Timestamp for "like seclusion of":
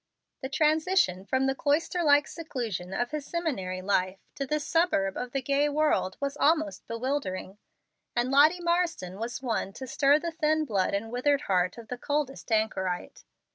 2.01-3.11